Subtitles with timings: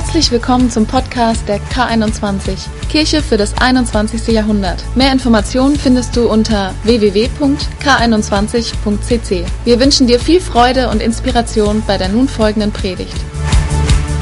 [0.00, 4.28] Herzlich willkommen zum Podcast der K21, Kirche für das 21.
[4.28, 4.82] Jahrhundert.
[4.96, 9.44] Mehr Informationen findest du unter www.k21.cc.
[9.66, 13.14] Wir wünschen dir viel Freude und Inspiration bei der nun folgenden Predigt.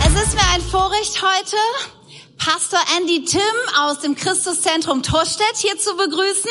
[0.01, 1.55] Es ist mir ein Vorrecht heute,
[2.39, 3.41] Pastor Andy Tim
[3.81, 6.51] aus dem Christuszentrum Torstedt hier zu begrüßen.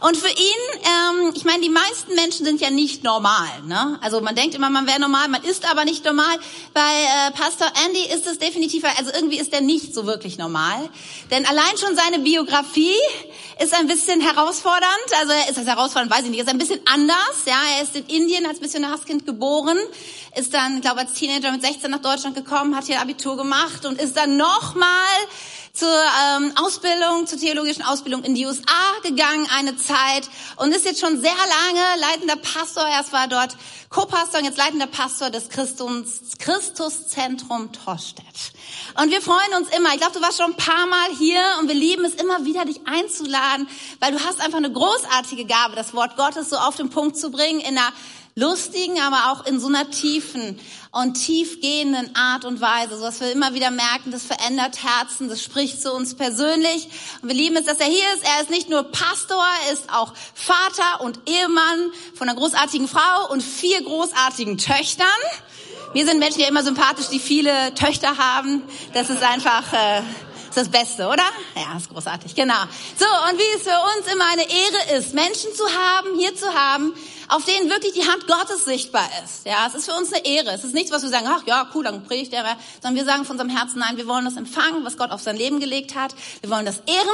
[0.00, 3.62] Und für ihn, ähm, ich meine, die meisten Menschen sind ja nicht normal.
[3.66, 3.98] Ne?
[4.00, 6.38] Also man denkt immer, man wäre normal, man ist aber nicht normal.
[6.72, 10.88] Bei äh, Pastor Andy ist es definitiv, also irgendwie ist er nicht so wirklich normal.
[11.30, 12.96] Denn allein schon seine Biografie
[13.62, 14.86] ist ein bisschen herausfordernd.
[15.18, 16.40] Also ist das herausfordernd, weiß ich nicht.
[16.40, 17.44] Ist ein bisschen anders.
[17.44, 19.76] Ja, er ist in Indien als Missionarskind geboren,
[20.34, 24.00] ist dann, glaube als Teenager mit 16 nach Deutschland gekommen, hat hier Abitur gemacht und
[24.00, 24.88] ist dann nochmal
[25.72, 28.60] zur ähm, Ausbildung, zur theologischen Ausbildung in die USA
[29.02, 32.86] gegangen, eine Zeit und ist jetzt schon sehr lange leitender Pastor.
[32.86, 33.56] Erst war dort
[33.88, 38.24] Co-Pastor und jetzt leitender Pastor des Christus, Christuszentrum Torstedt.
[39.00, 39.90] Und wir freuen uns immer.
[39.94, 42.64] Ich glaube, du warst schon ein paar Mal hier und wir lieben es immer wieder,
[42.64, 43.68] dich einzuladen,
[44.00, 47.30] weil du hast einfach eine großartige Gabe, das Wort Gottes so auf den Punkt zu
[47.30, 47.92] bringen in einer
[48.40, 50.58] lustigen, aber auch in so einer tiefen
[50.92, 55.42] und tiefgehenden Art und Weise, so dass wir immer wieder merken, das verändert Herzen, das
[55.42, 56.88] spricht zu uns persönlich.
[57.22, 58.24] Und wir lieben es, dass er hier ist.
[58.24, 63.30] Er ist nicht nur Pastor, er ist auch Vater und Ehemann von einer großartigen Frau
[63.30, 65.06] und vier großartigen Töchtern.
[65.92, 68.62] Wir sind Menschen ja immer sympathisch, die viele Töchter haben.
[68.94, 70.02] Das ist einfach äh,
[70.50, 71.24] ist das Beste, oder?
[71.54, 72.62] Ja, ist großartig, genau.
[72.98, 76.52] So, und wie es für uns immer eine Ehre ist, Menschen zu haben, hier zu
[76.52, 76.94] haben,
[77.28, 79.46] auf denen wirklich die Hand Gottes sichtbar ist.
[79.46, 80.50] Ja, es ist für uns eine Ehre.
[80.50, 82.44] Es ist nichts, was wir sagen, ach ja, cool, dann predigt er,
[82.82, 85.36] sondern wir sagen von unserem Herzen, nein, wir wollen das empfangen, was Gott auf sein
[85.36, 86.14] Leben gelegt hat.
[86.40, 87.08] Wir wollen das ehren.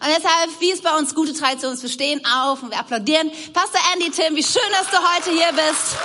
[0.00, 3.30] Und deshalb, wie es bei uns gute Tradition ist, wir stehen auf und wir applaudieren.
[3.52, 5.96] Pastor Andy Tim, wie schön, dass du heute hier bist.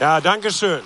[0.00, 0.80] Ja, danke schön.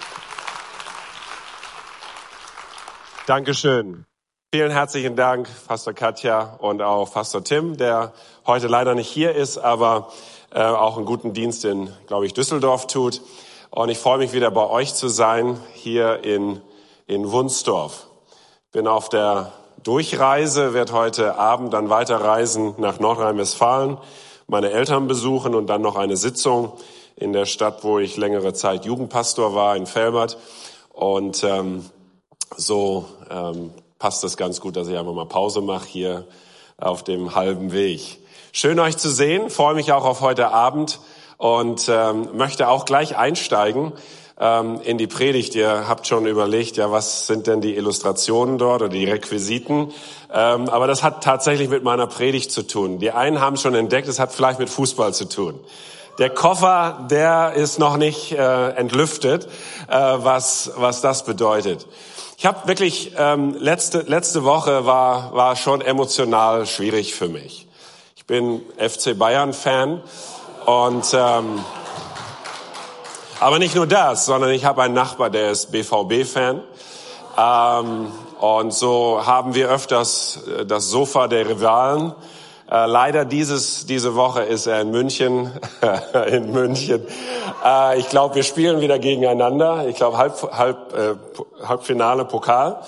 [3.27, 4.07] Dankeschön.
[4.55, 8.15] Vielen herzlichen Dank, Pastor Katja und auch Pastor Tim, der
[8.47, 10.11] heute leider nicht hier ist, aber
[10.55, 13.21] äh, auch einen guten Dienst in, glaube ich, Düsseldorf tut.
[13.69, 16.63] Und ich freue mich wieder bei euch zu sein, hier in,
[17.07, 18.07] in Wunsdorf.
[18.73, 19.53] Bin auf der
[19.83, 23.99] Durchreise, werde heute Abend dann weiterreisen nach Nordrhein-Westfalen,
[24.47, 26.79] meine Eltern besuchen und dann noch eine Sitzung
[27.17, 30.39] in der Stadt, wo ich längere Zeit Jugendpastor war, in Felbert.
[30.91, 31.85] Und ähm,
[32.57, 36.27] so ähm, passt es ganz gut, dass ich einfach mal Pause mache hier
[36.77, 38.19] auf dem halben Weg.
[38.53, 41.01] Schön euch zu sehen, freue mich auch auf heute Abend
[41.39, 43.93] und ähm, möchte auch gleich einsteigen
[44.39, 45.55] ähm, in die Predigt.
[45.55, 49.93] Ihr habt schon überlegt, ja, was sind denn die Illustrationen dort oder die Requisiten?
[50.33, 52.99] Ähm, aber das hat tatsächlich mit meiner Predigt zu tun.
[52.99, 55.59] Die einen haben schon entdeckt, es hat vielleicht mit Fußball zu tun.
[56.19, 59.47] Der Koffer, der ist noch nicht äh, entlüftet,
[59.89, 61.87] äh, was, was das bedeutet.
[62.37, 67.67] Ich habe wirklich, ähm, letzte, letzte Woche war, war schon emotional schwierig für mich.
[68.17, 70.03] Ich bin FC Bayern-Fan
[70.67, 71.07] und...
[71.15, 71.65] Ähm,
[73.41, 76.63] aber nicht nur das, sondern ich habe einen Nachbar, der ist BVB-Fan.
[77.37, 82.13] Ähm, und so haben wir öfters äh, das Sofa der Rivalen
[82.73, 85.53] äh, leider dieses, diese Woche ist er in München.
[86.27, 87.07] in München.
[87.63, 89.87] Äh, ich glaube, wir spielen wieder gegeneinander.
[89.89, 92.81] Ich glaube, Halb, Halb, äh, Halbfinale Pokal.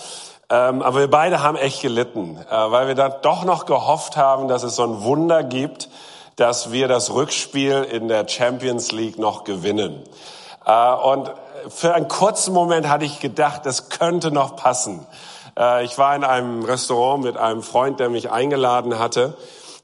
[0.48, 4.48] Ähm, aber wir beide haben echt gelitten, äh, weil wir dann doch noch gehofft haben,
[4.48, 5.90] dass es so ein Wunder gibt,
[6.36, 10.02] dass wir das Rückspiel in der Champions League noch gewinnen.
[10.64, 11.30] Äh, und
[11.68, 15.06] für einen kurzen Moment hatte ich gedacht, das könnte noch passen.
[15.58, 19.36] Äh, ich war in einem Restaurant mit einem Freund, der mich eingeladen hatte.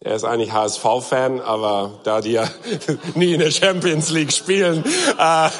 [0.03, 2.49] Er ist eigentlich HSV-Fan, aber da die ja
[3.15, 4.83] nie in der Champions League spielen,
[5.19, 5.50] äh,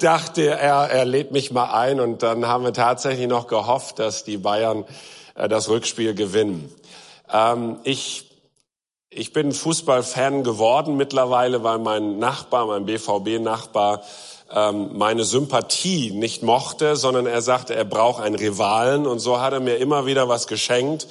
[0.00, 2.00] dachte er, er lädt mich mal ein.
[2.00, 4.84] Und dann haben wir tatsächlich noch gehofft, dass die Bayern
[5.36, 6.68] äh, das Rückspiel gewinnen.
[7.32, 8.28] Ähm, ich,
[9.08, 14.02] ich bin Fußballfan geworden mittlerweile, weil mein Nachbar, mein BVB-Nachbar,
[14.52, 19.06] ähm, meine Sympathie nicht mochte, sondern er sagte, er braucht einen Rivalen.
[19.06, 21.06] Und so hat er mir immer wieder was geschenkt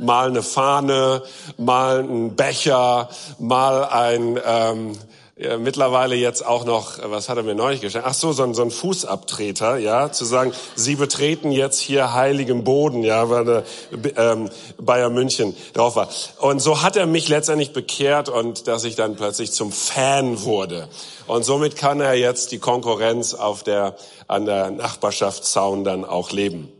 [0.00, 1.22] mal eine Fahne,
[1.56, 3.08] mal ein Becher,
[3.38, 4.98] mal ein ähm,
[5.40, 8.06] ja, mittlerweile jetzt auch noch, was hat er mir neulich geschenkt?
[8.06, 12.62] Ach so, so ein, so ein Fußabtreter, ja, zu sagen, Sie betreten jetzt hier heiligen
[12.62, 13.64] Boden, ja, weil
[14.16, 16.10] ähm, Bayern München drauf war.
[16.40, 20.88] Und so hat er mich letztendlich bekehrt und dass ich dann plötzlich zum Fan wurde.
[21.26, 23.96] Und somit kann er jetzt die Konkurrenz auf der,
[24.28, 26.70] an der Nachbarschaftszaun dann auch leben.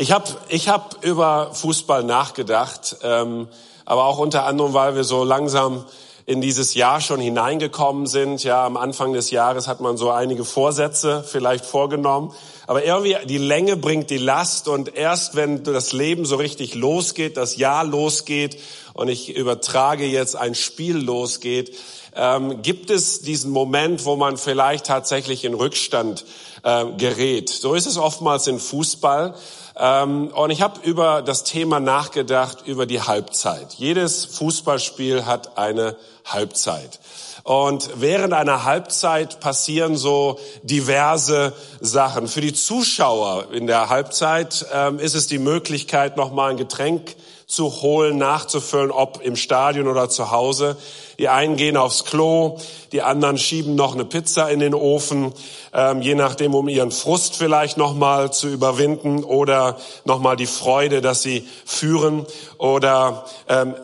[0.00, 3.48] Ich habe ich hab über Fußball nachgedacht, ähm,
[3.84, 5.84] aber auch unter anderem, weil wir so langsam
[6.24, 8.42] in dieses Jahr schon hineingekommen sind.
[8.42, 12.32] Ja, am Anfang des Jahres hat man so einige Vorsätze vielleicht vorgenommen.
[12.66, 17.36] Aber irgendwie die Länge bringt die Last und erst wenn das Leben so richtig losgeht,
[17.36, 18.58] das Jahr losgeht
[18.94, 21.76] und ich übertrage jetzt ein Spiel losgeht,
[22.16, 26.24] ähm, gibt es diesen Moment, wo man vielleicht tatsächlich in Rückstand
[26.62, 27.50] äh, gerät.
[27.50, 29.34] So ist es oftmals in Fußball.
[29.80, 33.72] Ähm, und ich habe über das Thema nachgedacht, über die Halbzeit.
[33.74, 35.96] Jedes Fußballspiel hat eine
[36.26, 37.00] Halbzeit.
[37.44, 42.28] Und während einer Halbzeit passieren so diverse Sachen.
[42.28, 47.16] Für die Zuschauer in der Halbzeit ähm, ist es die Möglichkeit, nochmal ein Getränk
[47.46, 50.76] zu holen, nachzufüllen, ob im Stadion oder zu Hause.
[51.20, 52.56] Die einen gehen aufs Klo,
[52.92, 55.34] die anderen schieben noch eine Pizza in den Ofen,
[55.74, 59.76] ähm, je nachdem, um ihren Frust vielleicht nochmal zu überwinden oder
[60.06, 62.24] nochmal die Freude, dass sie führen
[62.56, 63.74] oder ähm,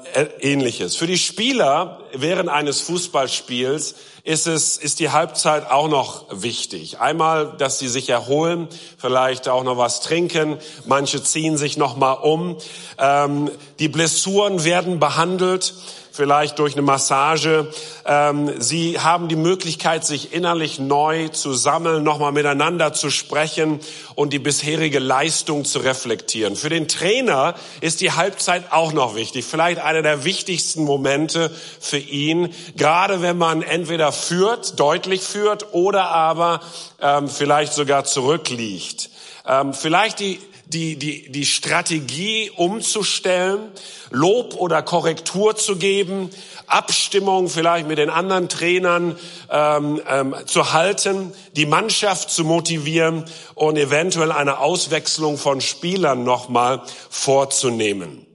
[0.41, 0.97] ähnliches.
[0.97, 7.01] Für die Spieler während eines Fußballspiels ist es, ist die Halbzeit auch noch wichtig.
[7.01, 8.67] Einmal, dass sie sich erholen,
[8.97, 10.57] vielleicht auch noch was trinken.
[10.87, 12.57] Manche ziehen sich noch mal um.
[12.99, 15.75] Ähm, die Blessuren werden behandelt
[16.17, 17.69] vielleicht durch eine Massage.
[18.05, 23.81] Ähm, sie haben die Möglichkeit, sich innerlich neu zu sammeln, nochmal miteinander zu sprechen
[24.15, 26.57] und die bisherige Leistung zu reflektieren.
[26.57, 29.45] Für den Trainer ist die Halbzeit auch noch wichtig.
[29.45, 36.09] Vielleicht einer der wichtigsten Momente für ihn, gerade wenn man entweder führt, deutlich führt oder
[36.11, 36.61] aber
[37.01, 39.11] ähm, vielleicht sogar zurückliegt.
[39.47, 43.71] Ähm, vielleicht die die, die, die Strategie umzustellen,
[44.11, 46.31] Lob oder Korrektur zu geben,
[46.67, 49.19] Abstimmung vielleicht mit den anderen Trainern
[49.49, 53.25] ähm, ähm, zu halten, die Mannschaft zu motivieren
[53.55, 58.27] und eventuell eine Auswechslung von Spielern nochmal vorzunehmen.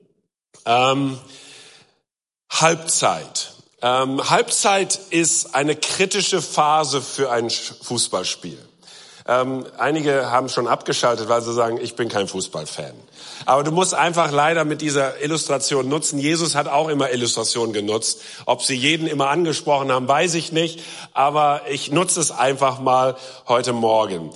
[0.65, 1.17] Ähm,
[2.49, 3.53] Halbzeit.
[3.81, 8.59] Ähm, Halbzeit ist eine kritische Phase für ein Fußballspiel.
[9.31, 12.91] Ähm, einige haben schon abgeschaltet, weil sie sagen, ich bin kein Fußballfan.
[13.45, 16.19] Aber du musst einfach leider mit dieser Illustration nutzen.
[16.19, 18.19] Jesus hat auch immer Illustrationen genutzt.
[18.45, 20.81] Ob sie jeden immer angesprochen haben, weiß ich nicht.
[21.13, 23.15] Aber ich nutze es einfach mal
[23.47, 24.31] heute Morgen.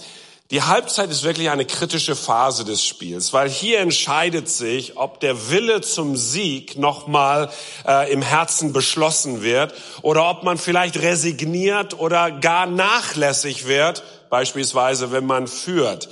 [0.51, 5.49] Die Halbzeit ist wirklich eine kritische Phase des Spiels, weil hier entscheidet sich, ob der
[5.49, 7.49] Wille zum Sieg nochmal
[7.85, 15.11] äh, im Herzen beschlossen wird oder ob man vielleicht resigniert oder gar nachlässig wird beispielsweise
[15.11, 16.09] wenn man führt.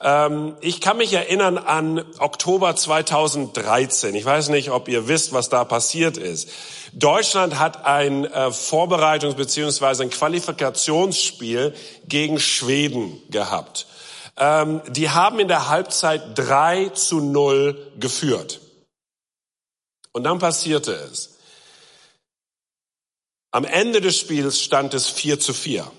[0.00, 4.14] Ähm, ich kann mich erinnern an Oktober 2013.
[4.14, 6.50] Ich weiß nicht, ob ihr wisst, was da passiert ist.
[6.92, 10.02] Deutschland hat ein äh, Vorbereitungs- bzw.
[10.02, 11.74] ein Qualifikationsspiel
[12.06, 13.86] gegen Schweden gehabt.
[14.36, 18.60] Ähm, die haben in der Halbzeit 3 zu 0 geführt.
[20.12, 21.38] Und dann passierte es.
[23.50, 25.90] Am Ende des Spiels stand es 4 zu 4.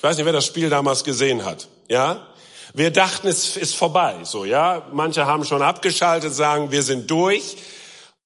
[0.00, 1.68] Ich weiß nicht, wer das Spiel damals gesehen hat.
[1.90, 2.26] Ja?
[2.72, 4.14] Wir dachten, es ist vorbei.
[4.22, 4.86] So, ja.
[4.94, 7.58] Manche haben schon abgeschaltet, sagen, wir sind durch.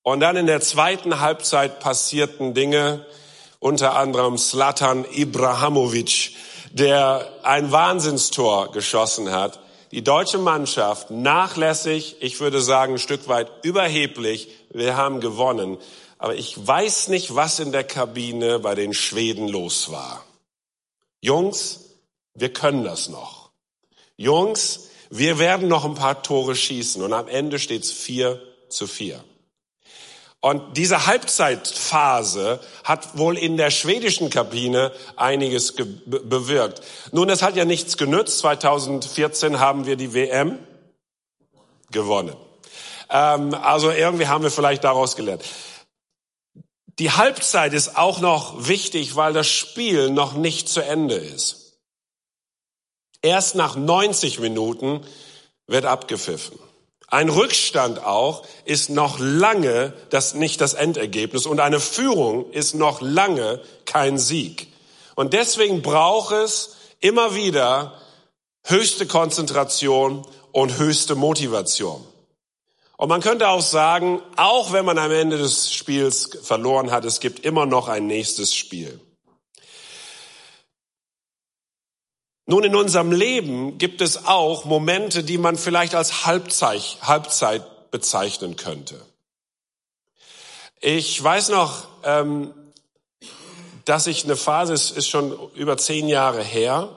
[0.04, 3.04] Und dann in der zweiten Halbzeit passierten Dinge,
[3.58, 6.36] unter anderem Slatan Ibrahimovic,
[6.70, 9.58] der ein Wahnsinnstor geschossen hat.
[9.90, 14.48] Die deutsche Mannschaft nachlässig, ich würde sagen ein Stück weit überheblich.
[14.70, 15.78] Wir haben gewonnen.
[16.18, 20.24] Aber ich weiß nicht, was in der Kabine bei den Schweden los war.
[21.24, 21.80] Jungs,
[22.34, 23.50] wir können das noch.
[24.18, 28.86] Jungs, wir werden noch ein paar Tore schießen und am Ende steht es vier zu
[28.86, 29.24] vier.
[30.40, 36.82] Und diese Halbzeitphase hat wohl in der schwedischen Kabine einiges bewirkt.
[37.12, 38.40] Nun, es hat ja nichts genützt.
[38.40, 40.58] 2014 haben wir die WM
[41.90, 42.36] gewonnen.
[43.08, 45.42] Ähm, also irgendwie haben wir vielleicht daraus gelernt.
[46.98, 51.78] Die Halbzeit ist auch noch wichtig, weil das Spiel noch nicht zu Ende ist.
[53.20, 55.04] Erst nach 90 Minuten
[55.66, 56.58] wird abgepfiffen.
[57.08, 63.00] Ein Rückstand auch ist noch lange das, nicht das Endergebnis und eine Führung ist noch
[63.00, 64.68] lange kein Sieg.
[65.14, 68.00] Und deswegen braucht es immer wieder
[68.64, 72.04] höchste Konzentration und höchste Motivation.
[72.96, 77.20] Und man könnte auch sagen, auch wenn man am Ende des Spiels verloren hat, es
[77.20, 79.00] gibt immer noch ein nächstes Spiel.
[82.46, 88.56] Nun, in unserem Leben gibt es auch Momente, die man vielleicht als Halbzeit, Halbzeit bezeichnen
[88.56, 89.00] könnte.
[90.80, 92.52] Ich weiß noch, ähm,
[93.86, 96.90] dass ich eine Phase, es ist schon über zehn Jahre her,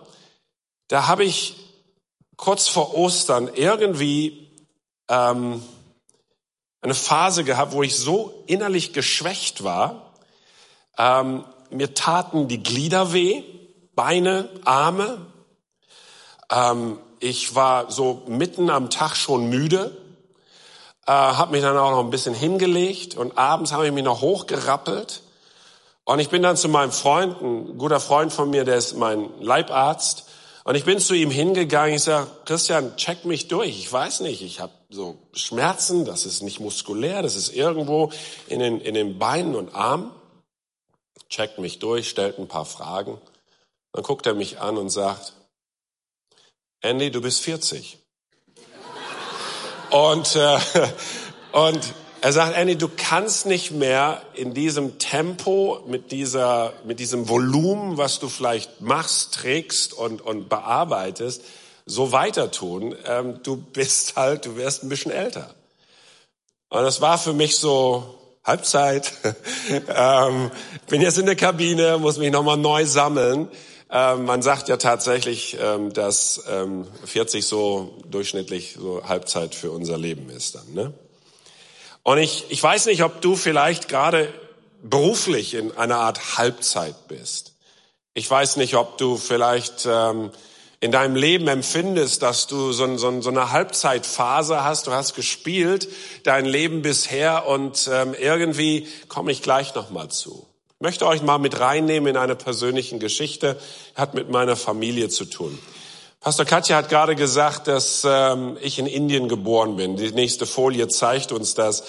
[0.89, 1.55] da habe ich
[2.35, 4.51] kurz vor Ostern irgendwie
[5.09, 5.63] ähm,
[6.87, 10.13] eine Phase gehabt, wo ich so innerlich geschwächt war.
[10.97, 13.43] Ähm, mir taten die Glieder weh,
[13.93, 15.25] Beine, Arme.
[16.49, 19.97] Ähm, ich war so mitten am Tag schon müde,
[21.05, 24.21] äh, habe mich dann auch noch ein bisschen hingelegt und abends habe ich mich noch
[24.21, 25.23] hochgerappelt.
[26.05, 29.29] Und ich bin dann zu meinem Freund, ein guter Freund von mir, der ist mein
[29.41, 30.26] Leibarzt.
[30.67, 33.69] Und ich bin zu ihm hingegangen, ich sage, Christian, check mich durch.
[33.69, 38.11] Ich weiß nicht, ich habe so Schmerzen, das ist nicht muskulär, das ist irgendwo
[38.47, 40.11] in den, in den Beinen und Armen.
[41.29, 43.17] Checkt mich durch, stellt ein paar Fragen.
[43.93, 45.31] Dann guckt er mich an und sagt,
[46.81, 47.97] Andy, du bist 40.
[49.91, 50.59] und, äh,
[51.53, 57.29] und er sagt, Andy, du kannst nicht mehr in diesem Tempo, mit dieser, mit diesem
[57.29, 61.43] Volumen, was du vielleicht machst, trägst und, und bearbeitest,
[61.85, 62.95] so weiter tun.
[63.05, 65.53] Ähm, du bist halt, du wirst ein bisschen älter.
[66.69, 69.13] Und das war für mich so Halbzeit.
[69.87, 70.51] ähm,
[70.89, 73.47] bin jetzt in der Kabine, muss mich nochmal neu sammeln.
[73.89, 79.97] Ähm, man sagt ja tatsächlich, ähm, dass ähm, 40 so durchschnittlich so Halbzeit für unser
[79.97, 80.73] Leben ist dann.
[80.73, 80.93] Ne?
[82.07, 84.33] Und ich, ich weiß nicht, ob du vielleicht gerade
[84.81, 87.55] beruflich in einer Art Halbzeit bist.
[88.13, 90.31] Ich weiß nicht, ob du vielleicht ähm,
[90.79, 95.89] in deinem Leben empfindest, dass du so, so, so eine Halbzeitphase hast, du hast gespielt
[96.23, 100.47] dein Leben bisher und ähm, irgendwie komme ich gleich nochmal zu.
[100.75, 103.59] Ich möchte euch mal mit reinnehmen in eine persönliche Geschichte,
[103.95, 105.59] hat mit meiner Familie zu tun.
[106.19, 109.97] Pastor Katja hat gerade gesagt, dass ähm, ich in Indien geboren bin.
[109.97, 111.83] Die nächste Folie zeigt uns das.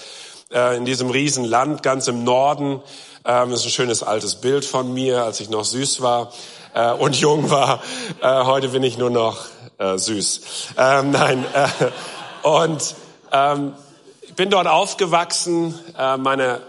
[0.51, 2.81] Äh, in diesem Riesenland ganz im Norden.
[3.25, 6.31] Ähm, das ist ein schönes altes Bild von mir, als ich noch süß war
[6.73, 7.81] äh, und jung war.
[8.21, 9.45] Äh, heute bin ich nur noch
[9.79, 10.41] äh, süß.
[10.77, 11.45] Ähm, nein.
[11.53, 12.95] Äh, und
[13.31, 13.73] ähm,
[14.21, 15.77] ich bin dort aufgewachsen.
[15.97, 16.61] Äh, meine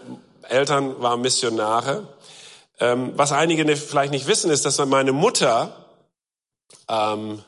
[0.49, 2.09] Eltern waren Missionare.
[2.81, 5.77] Ähm, was einige vielleicht nicht wissen, ist, dass meine Mutter,
[6.89, 7.45] ähm,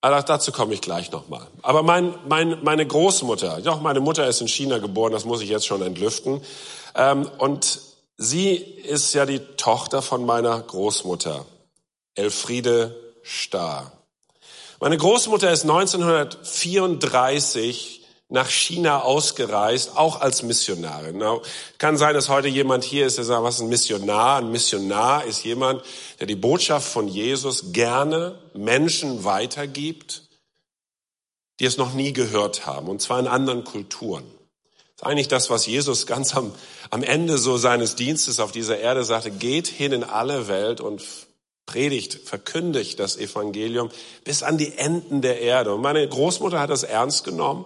[0.00, 1.48] also dazu komme ich gleich nochmal.
[1.62, 5.48] Aber mein, mein, meine Großmutter, doch meine Mutter ist in China geboren, das muss ich
[5.48, 6.40] jetzt schon entlüften.
[6.94, 7.80] Ähm, und
[8.16, 11.46] sie ist ja die Tochter von meiner Großmutter,
[12.14, 13.90] Elfriede Starr.
[14.80, 17.97] Meine Großmutter ist 1934
[18.28, 21.16] nach China ausgereist, auch als Missionarin.
[21.16, 21.42] Now,
[21.78, 24.38] kann sein, dass heute jemand hier ist, der sagt, was ist ein Missionar?
[24.38, 25.82] Ein Missionar ist jemand,
[26.20, 30.24] der die Botschaft von Jesus gerne Menschen weitergibt,
[31.58, 34.24] die es noch nie gehört haben, und zwar in anderen Kulturen.
[34.96, 36.52] Das ist eigentlich das, was Jesus ganz am,
[36.90, 41.02] am Ende so seines Dienstes auf dieser Erde sagte, geht hin in alle Welt und
[41.64, 43.90] predigt, verkündigt das Evangelium
[44.24, 45.74] bis an die Enden der Erde.
[45.74, 47.64] Und meine Großmutter hat das ernst genommen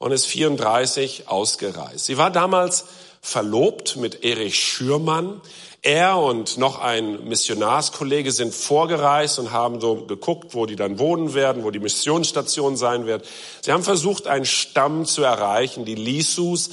[0.00, 2.06] und ist 34 ausgereist.
[2.06, 2.86] Sie war damals
[3.20, 5.42] verlobt mit Erich Schürmann.
[5.82, 11.34] Er und noch ein Missionarskollege sind vorgereist und haben so geguckt, wo die dann wohnen
[11.34, 13.26] werden, wo die Missionsstation sein wird.
[13.60, 16.70] Sie haben versucht, einen Stamm zu erreichen, die Lisus,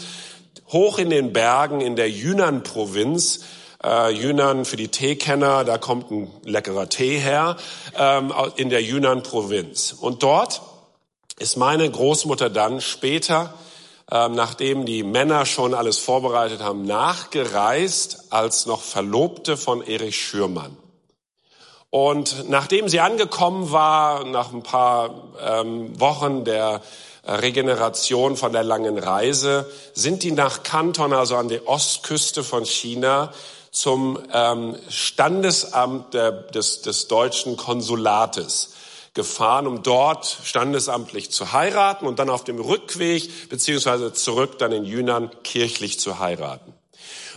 [0.70, 3.42] hoch in den Bergen in der Yunnan-Provinz.
[3.84, 7.58] Äh, Yunnan für die Teekenner, da kommt ein leckerer Tee her,
[7.98, 9.96] ähm, in der Yunnan-Provinz.
[10.00, 10.62] Und dort
[11.40, 13.54] ist meine Großmutter dann später,
[14.12, 20.78] ähm, nachdem die Männer schon alles vorbereitet haben, nachgereist als noch Verlobte von Erich Schürmann.
[21.90, 26.82] Und nachdem sie angekommen war, nach ein paar ähm, Wochen der
[27.24, 32.66] äh, Regeneration von der langen Reise, sind die nach Kanton, also an der Ostküste von
[32.66, 33.32] China,
[33.72, 38.74] zum ähm, Standesamt der, des, des deutschen Konsulates
[39.18, 44.86] gefahren, um dort standesamtlich zu heiraten und dann auf dem Rückweg beziehungsweise zurück dann in
[44.86, 46.74] Yunnan kirchlich zu heiraten.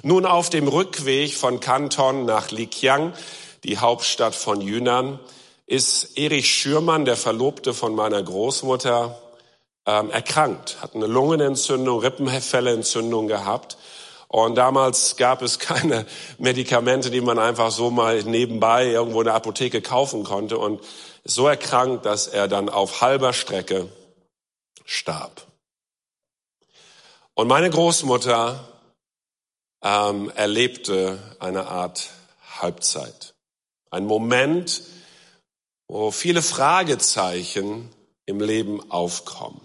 [0.03, 3.15] Nun auf dem Rückweg von Kanton nach Liqiang,
[3.65, 5.19] die Hauptstadt von Yunnan,
[5.67, 9.19] ist Erich Schürmann, der Verlobte von meiner Großmutter,
[9.87, 13.79] ähm, erkrankt, hat eine Lungenentzündung, Rippenfellentzündung gehabt.
[14.29, 16.07] Und damals gab es keine
[16.39, 20.59] Medikamente, die man einfach so mal nebenbei irgendwo in der Apotheke kaufen konnte.
[20.59, 20.81] Und
[21.25, 23.89] so erkrankt, dass er dann auf halber Strecke
[24.85, 25.47] starb.
[27.35, 28.69] Und meine Großmutter
[29.83, 32.11] ähm, erlebte eine Art
[32.59, 33.35] Halbzeit.
[33.91, 34.83] Ein Moment,
[35.89, 37.91] wo viele Fragezeichen
[38.27, 39.61] im Leben aufkommen.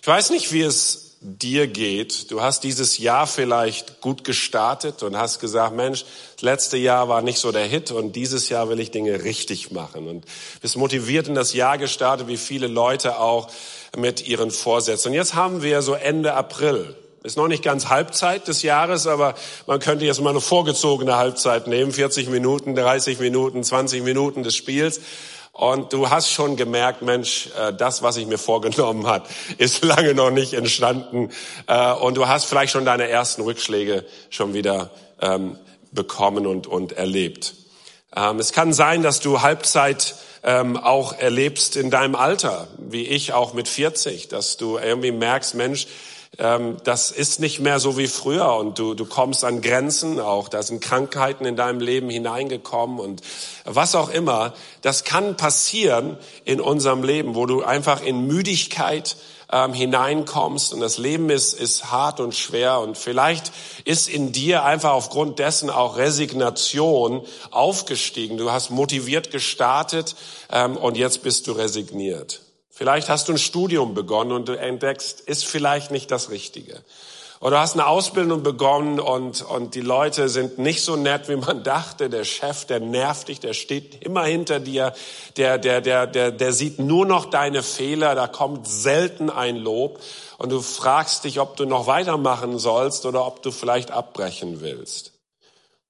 [0.00, 2.30] Ich weiß nicht, wie es dir geht.
[2.30, 6.04] Du hast dieses Jahr vielleicht gut gestartet und hast gesagt, Mensch,
[6.34, 9.72] das letzte Jahr war nicht so der Hit und dieses Jahr will ich Dinge richtig
[9.72, 10.06] machen.
[10.06, 10.26] Und
[10.60, 13.48] bist motiviert in das Jahr gestartet, wie viele Leute auch
[13.96, 15.08] mit ihren Vorsätzen.
[15.08, 16.94] Und jetzt haben wir so Ende April.
[17.22, 19.34] Ist noch nicht ganz Halbzeit des Jahres, aber
[19.66, 24.54] man könnte jetzt mal eine vorgezogene Halbzeit nehmen, 40 Minuten, 30 Minuten, 20 Minuten des
[24.54, 25.00] Spiels.
[25.54, 30.12] Und du hast schon gemerkt, Mensch, äh, das, was ich mir vorgenommen hat, ist lange
[30.12, 31.30] noch nicht entstanden.
[31.68, 35.56] Äh, und du hast vielleicht schon deine ersten Rückschläge schon wieder ähm,
[35.92, 37.54] bekommen und, und erlebt.
[38.16, 43.32] Ähm, es kann sein, dass du Halbzeit ähm, auch erlebst in deinem Alter, wie ich
[43.32, 45.86] auch mit 40, dass du irgendwie merkst, Mensch,
[46.36, 50.48] das ist nicht mehr so wie früher und du, du kommst an Grenzen auch.
[50.48, 53.22] Da sind Krankheiten in deinem Leben hineingekommen und
[53.64, 54.54] was auch immer.
[54.82, 59.16] Das kann passieren in unserem Leben, wo du einfach in Müdigkeit
[59.52, 63.52] ähm, hineinkommst und das Leben ist, ist hart und schwer und vielleicht
[63.84, 68.36] ist in dir einfach aufgrund dessen auch Resignation aufgestiegen.
[68.36, 70.16] Du hast motiviert gestartet
[70.50, 72.43] ähm, und jetzt bist du resigniert.
[72.76, 76.82] Vielleicht hast du ein Studium begonnen und du entdeckst, ist vielleicht nicht das Richtige.
[77.40, 81.36] Oder du hast eine Ausbildung begonnen und, und die Leute sind nicht so nett, wie
[81.36, 82.10] man dachte.
[82.10, 84.92] Der Chef, der nervt dich, der steht immer hinter dir,
[85.36, 90.00] der, der, der, der, der sieht nur noch deine Fehler, da kommt selten ein Lob.
[90.38, 95.13] Und du fragst dich, ob du noch weitermachen sollst oder ob du vielleicht abbrechen willst.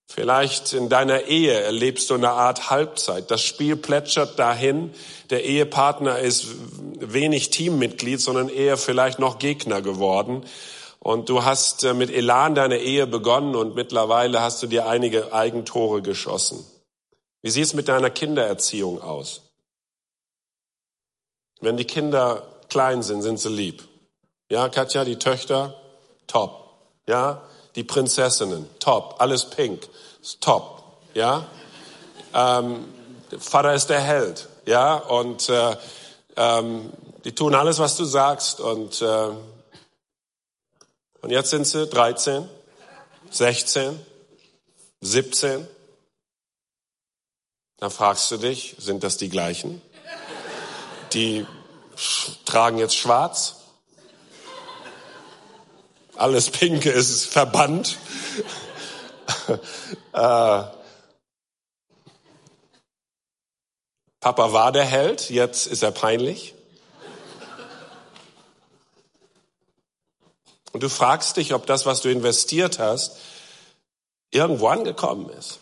[0.06, 3.30] Vielleicht in deiner Ehe erlebst du eine Art Halbzeit.
[3.30, 4.92] Das Spiel plätschert dahin.
[5.30, 6.46] Der Ehepartner ist
[7.00, 10.44] wenig Teammitglied, sondern eher vielleicht noch Gegner geworden.
[11.00, 15.32] Und du hast äh, mit Elan deine Ehe begonnen und mittlerweile hast du dir einige
[15.32, 16.64] Eigentore geschossen.
[17.42, 19.42] Wie sieht es mit deiner Kindererziehung aus?
[21.61, 23.87] Wenn die Kinder klein sind, sind sie lieb.
[24.50, 25.75] Ja, Katja, die Töchter,
[26.26, 26.70] top.
[27.06, 27.42] Ja,
[27.76, 29.16] die Prinzessinnen, top.
[29.19, 29.88] Alles pink,
[30.40, 30.83] top.
[31.14, 31.47] Ja,
[32.35, 32.85] ähm,
[33.38, 34.49] Vater ist der Held.
[34.66, 35.76] Ja, und äh,
[36.37, 36.93] ähm,
[37.25, 38.61] die tun alles, was du sagst.
[38.61, 39.31] Und, äh,
[41.21, 42.49] und jetzt sind sie 13,
[43.30, 43.99] 16,
[45.00, 45.67] 17.
[47.78, 49.82] Dann fragst du dich, sind das die gleichen?
[51.13, 51.47] Die
[52.45, 53.56] tragen jetzt schwarz.
[56.17, 57.99] Alles Pinke ist verbannt.
[60.13, 60.63] äh,
[64.21, 66.55] Papa war der Held, jetzt ist er peinlich.
[70.73, 73.19] Und du fragst dich, ob das, was du investiert hast,
[74.31, 75.61] irgendwo angekommen ist.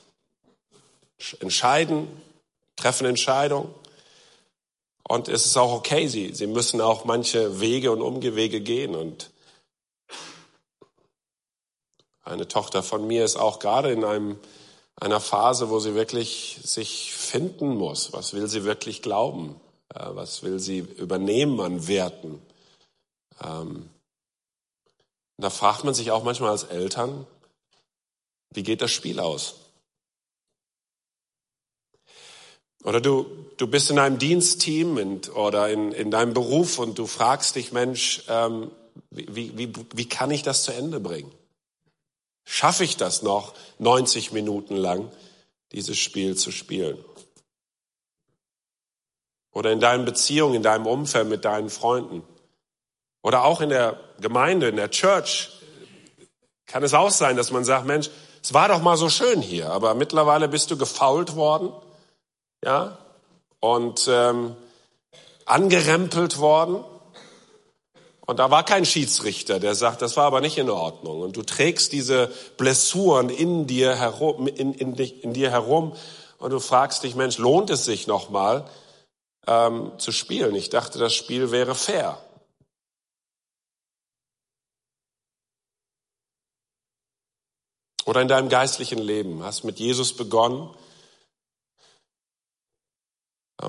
[1.40, 2.08] Entscheiden,
[2.76, 3.74] treffen Entscheidungen.
[5.08, 8.94] Und es ist auch okay, sie, sie müssen auch manche Wege und Umgewege gehen.
[8.94, 9.31] Und
[12.22, 14.38] eine Tochter von mir ist auch gerade in einem
[14.96, 18.12] einer Phase, wo sie wirklich sich finden muss.
[18.12, 19.60] Was will sie wirklich glauben?
[19.88, 22.40] Was will sie übernehmen an Werten?
[23.42, 23.88] Ähm,
[25.38, 27.26] da fragt man sich auch manchmal als Eltern,
[28.54, 29.56] wie geht das Spiel aus?
[32.84, 37.06] Oder du, du bist in einem Dienstteam und, oder in, in deinem Beruf und du
[37.06, 38.70] fragst dich, Mensch, ähm,
[39.10, 41.32] wie, wie, wie kann ich das zu Ende bringen?
[42.44, 45.10] Schaffe ich das noch, 90 Minuten lang
[45.72, 47.02] dieses Spiel zu spielen?
[49.52, 52.22] Oder in deinen Beziehungen, in deinem Umfeld mit deinen Freunden?
[53.22, 55.50] Oder auch in der Gemeinde, in der Church
[56.66, 58.10] kann es auch sein, dass man sagt, Mensch,
[58.42, 61.72] es war doch mal so schön hier, aber mittlerweile bist du gefault worden,
[62.64, 62.98] ja,
[63.60, 64.56] und ähm,
[65.44, 66.82] angerempelt worden
[68.24, 71.20] und da war kein Schiedsrichter, der sagt, das war aber nicht in Ordnung.
[71.20, 75.96] Und du trägst diese Blessuren in dir herum, in, in, in dir herum
[76.38, 78.68] und du fragst dich, Mensch, lohnt es sich nochmal
[79.46, 80.54] ähm, zu spielen?
[80.54, 82.16] Ich dachte, das Spiel wäre fair.
[88.04, 90.70] Oder in deinem geistlichen Leben, hast mit Jesus begonnen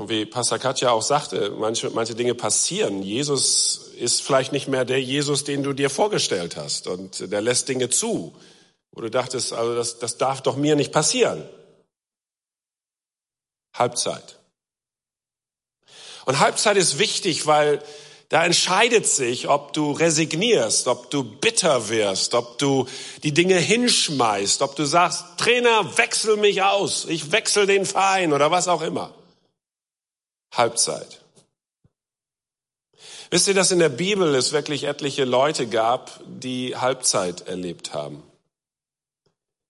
[0.07, 3.03] wie Pastor Katja auch sagte, manche, manche Dinge passieren.
[3.03, 6.87] Jesus ist vielleicht nicht mehr der Jesus, den du dir vorgestellt hast.
[6.87, 8.33] Und der lässt Dinge zu,
[8.91, 11.47] wo du dachtest, also das, das darf doch mir nicht passieren.
[13.75, 14.39] Halbzeit.
[16.25, 17.81] Und Halbzeit ist wichtig, weil
[18.29, 22.87] da entscheidet sich, ob du resignierst, ob du bitter wirst, ob du
[23.21, 28.49] die Dinge hinschmeißt, ob du sagst, Trainer, wechsel mich aus, ich wechsel den Verein oder
[28.49, 29.13] was auch immer.
[30.53, 31.21] Halbzeit.
[33.29, 38.23] Wisst ihr, dass in der Bibel es wirklich etliche Leute gab, die Halbzeit erlebt haben?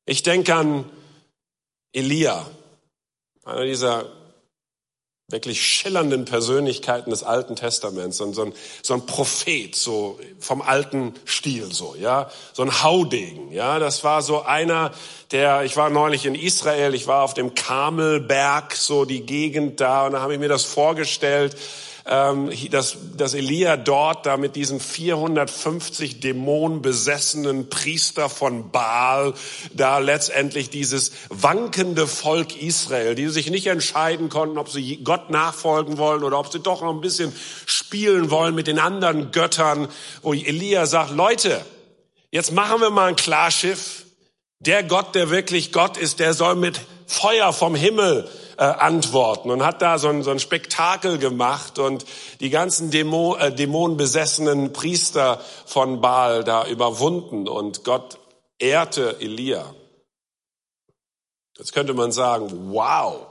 [0.06, 0.90] Ich denke an
[1.94, 2.46] Elia,
[3.46, 4.12] einer dieser
[5.34, 11.74] wirklich schillernden Persönlichkeiten des Alten Testaments, so ein, so ein Prophet, so vom alten Stil,
[11.74, 14.92] so, ja, so ein Haudegen, ja, das war so einer,
[15.32, 20.06] der, ich war neulich in Israel, ich war auf dem Kamelberg, so die Gegend da,
[20.06, 21.58] und da habe ich mir das vorgestellt,
[22.06, 29.34] ähm, dass, dass Elia dort da mit diesen 450 dämonenbesessenen Priester von Baal
[29.74, 35.98] da letztendlich dieses wankende Volk Israel, die sich nicht entscheiden konnten, ob sie Gott nachfolgen
[35.98, 37.34] wollen oder ob sie doch noch ein bisschen
[37.66, 39.88] spielen wollen mit den anderen Göttern,
[40.22, 41.64] wo Elia sagt, Leute,
[42.32, 44.06] jetzt machen wir mal ein Klarschiff.
[44.60, 49.66] Der Gott, der wirklich Gott ist, der soll mit Feuer vom Himmel äh, antworten und
[49.66, 52.06] hat da so ein, so ein Spektakel gemacht und
[52.40, 58.20] die ganzen Dämon, äh, dämonenbesessenen Priester von Baal da überwunden und Gott
[58.60, 59.74] ehrte Elia.
[61.58, 63.28] Jetzt könnte man sagen, wow.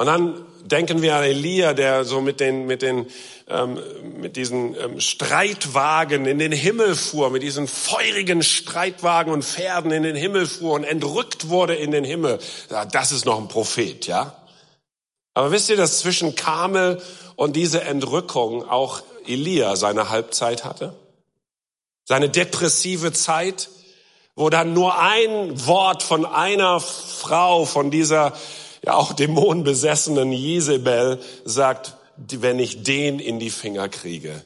[0.00, 3.04] Und dann denken wir an Elia, der so mit den, mit den
[3.48, 3.78] ähm,
[4.16, 10.02] mit diesen ähm, Streitwagen in den Himmel fuhr, mit diesen feurigen Streitwagen und Pferden in
[10.02, 12.38] den Himmel fuhr und entrückt wurde in den Himmel.
[12.70, 14.34] Ja, das ist noch ein Prophet, ja.
[15.34, 17.02] Aber wisst ihr, dass zwischen Kamel
[17.36, 20.94] und diese Entrückung auch Elia seine Halbzeit hatte?
[22.06, 23.68] Seine depressive Zeit,
[24.34, 28.32] wo dann nur ein Wort von einer Frau, von dieser
[28.84, 34.44] ja auch dämonenbesessenen Jezebel sagt, wenn ich den in die Finger kriege,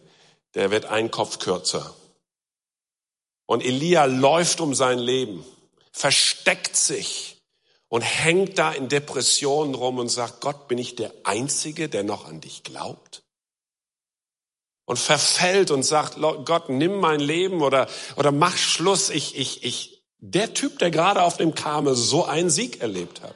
[0.54, 1.94] der wird ein Kopf kürzer.
[3.46, 5.44] Und Elia läuft um sein Leben,
[5.92, 7.42] versteckt sich
[7.88, 12.26] und hängt da in Depressionen rum und sagt, Gott, bin ich der Einzige, der noch
[12.26, 13.22] an dich glaubt?
[14.86, 19.10] Und verfällt und sagt, Gott, nimm mein Leben oder, oder mach Schluss.
[19.10, 23.34] Ich, ich, ich, der Typ, der gerade auf dem Kame so einen Sieg erlebt hat.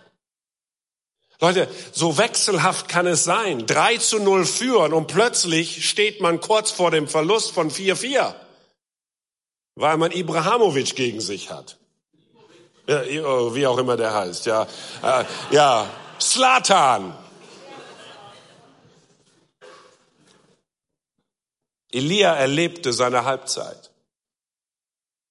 [1.41, 3.67] Leute, so wechselhaft kann es sein.
[3.67, 8.35] 3 zu 0 führen und plötzlich steht man kurz vor dem Verlust von 4-4,
[9.77, 11.79] weil man Ibrahimovic gegen sich hat.
[12.89, 14.67] Ja, wie auch immer der heißt, ja.
[15.03, 15.89] Äh, ja,
[16.21, 17.17] Slatan.
[21.93, 23.91] Elia erlebte seine Halbzeit.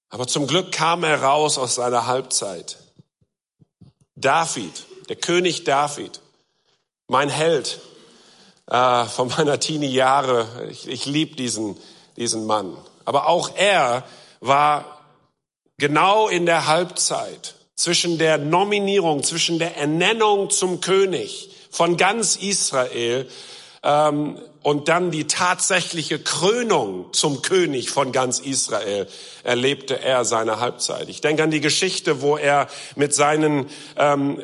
[0.10, 2.78] Aber zum Glück kam er raus aus seiner Halbzeit.
[4.16, 6.22] David der König David,
[7.08, 7.80] mein Held
[8.70, 10.68] äh, von meiner Teenie Jahre.
[10.70, 11.78] Ich, ich liebe diesen,
[12.16, 12.78] diesen Mann.
[13.06, 14.04] Aber auch er
[14.42, 15.02] war
[15.78, 23.30] genau in der Halbzeit zwischen der Nominierung, zwischen der Ernennung zum König von ganz Israel
[23.84, 29.08] ähm, und dann die tatsächliche Krönung zum König von ganz Israel
[29.44, 31.08] erlebte er seine Halbzeit.
[31.08, 34.44] Ich denke an die Geschichte, wo er mit seinen ähm, äh,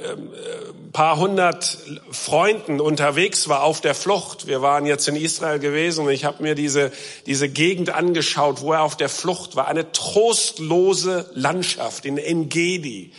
[0.94, 1.78] paar hundert
[2.12, 4.48] Freunden unterwegs war auf der Flucht.
[4.48, 6.92] Wir waren jetzt in Israel gewesen und ich habe mir diese,
[7.26, 9.68] diese Gegend angeschaut, wo er auf der Flucht war.
[9.68, 13.12] Eine trostlose Landschaft in Engedi.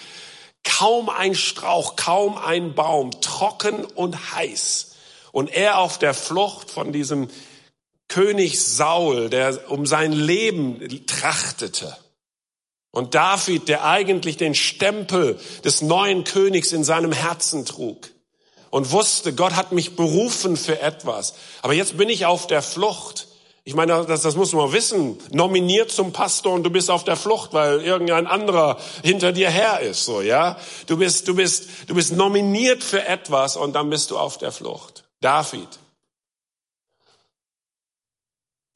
[0.63, 4.94] Kaum ein Strauch, kaum ein Baum, trocken und heiß.
[5.35, 7.29] Und er auf der Flucht von diesem
[8.07, 11.97] König Saul, der um sein Leben trachtete.
[12.93, 18.11] Und David, der eigentlich den Stempel des neuen Königs in seinem Herzen trug
[18.71, 21.35] und wusste, Gott hat mich berufen für etwas.
[21.63, 23.27] Aber jetzt bin ich auf der Flucht.
[23.65, 25.19] Ich meine, das, das muss man wissen.
[25.33, 29.81] Nominiert zum Pastor und du bist auf der Flucht, weil irgendein anderer hinter dir her
[29.81, 30.59] ist, so, ja?
[30.87, 34.53] Du bist, du bist, du bist nominiert für etwas und dann bist du auf der
[34.53, 35.04] Flucht.
[35.21, 35.69] David.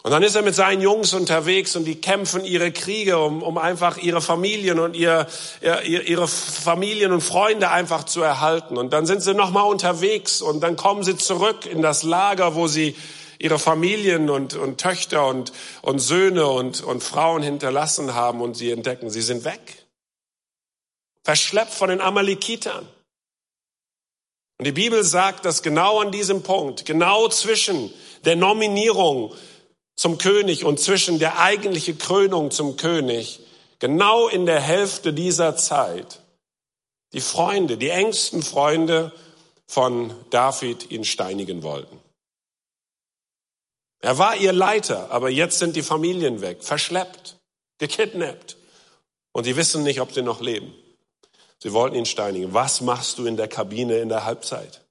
[0.05, 3.59] Und dann ist er mit seinen Jungs unterwegs und die kämpfen ihre Kriege, um, um
[3.59, 5.27] einfach ihre Familien und ihr,
[5.61, 8.79] ihr, ihre Familien und Freunde einfach zu erhalten.
[8.79, 12.69] Und dann sind sie nochmal unterwegs und dann kommen sie zurück in das Lager, wo
[12.69, 12.95] sie
[13.41, 18.71] ihre Familien und, und Töchter und, und Söhne und, und Frauen hinterlassen haben und sie
[18.71, 19.87] entdecken, sie sind weg.
[21.25, 22.89] Verschleppt von den Amalekitern.
[24.59, 27.93] Und die Bibel sagt, dass genau an diesem Punkt, genau zwischen
[28.25, 29.33] der Nominierung
[29.95, 33.41] zum König und zwischen der eigentlichen Krönung zum König,
[33.79, 36.21] genau in der Hälfte dieser Zeit,
[37.13, 39.13] die Freunde, die engsten Freunde
[39.67, 41.99] von David ihn steinigen wollten.
[44.01, 47.37] Er war ihr Leiter, aber jetzt sind die Familien weg, verschleppt,
[47.79, 48.57] gekidnappt.
[49.33, 50.73] Und sie wissen nicht, ob sie noch leben.
[51.61, 52.55] Sie wollten ihn steinigen.
[52.55, 54.85] Was machst du in der Kabine in der Halbzeit?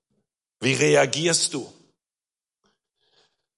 [0.60, 1.72] Wie reagierst du?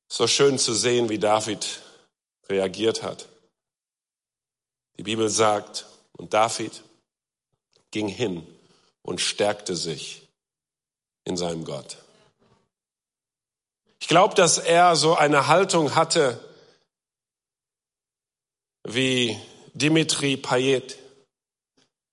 [0.09, 1.81] so schön zu sehen, wie David
[2.49, 3.27] reagiert hat.
[4.97, 5.85] Die Bibel sagt,
[6.17, 6.83] und David
[7.91, 8.45] ging hin
[9.03, 10.27] und stärkte sich
[11.23, 11.97] in seinem Gott.
[13.99, 16.43] Ich glaube, dass er so eine Haltung hatte
[18.83, 19.37] wie
[19.73, 20.97] Dimitri Payet.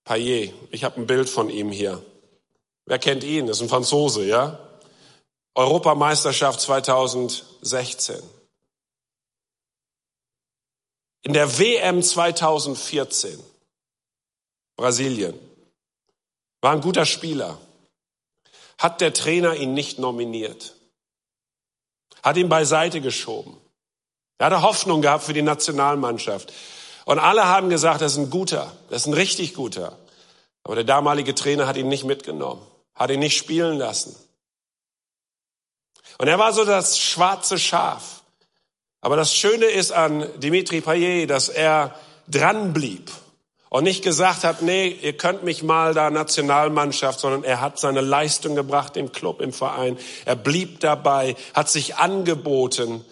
[0.06, 0.54] Payet.
[0.70, 2.02] Ich habe ein Bild von ihm hier.
[2.86, 3.48] Wer kennt ihn?
[3.48, 4.58] Das ist ein Franzose, ja?
[5.54, 8.22] Europameisterschaft 2016.
[11.22, 13.42] In der WM 2014,
[14.76, 15.36] Brasilien,
[16.60, 17.58] war ein guter Spieler,
[18.78, 20.76] hat der Trainer ihn nicht nominiert,
[22.22, 23.56] hat ihn beiseite geschoben.
[24.38, 26.52] Er hatte Hoffnung gehabt für die Nationalmannschaft.
[27.06, 29.96] Und alle haben gesagt, das ist ein guter, das ist ein richtig guter.
[30.64, 32.60] Aber der damalige Trainer hat ihn nicht mitgenommen,
[32.96, 34.16] hat ihn nicht spielen lassen.
[36.18, 38.22] Und er war so das schwarze Schaf.
[39.00, 41.94] Aber das Schöne ist an Dimitri Payet, dass er
[42.26, 43.12] dran blieb
[43.68, 48.00] und nicht gesagt hat, nee, ihr könnt mich mal da Nationalmannschaft, sondern er hat seine
[48.00, 49.96] Leistung gebracht im Club, im Verein.
[50.24, 53.04] Er blieb dabei, hat sich angeboten.